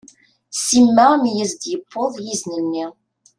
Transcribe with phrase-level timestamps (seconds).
[0.65, 2.85] Sima mi as-d-yewweḍ yizen-nni.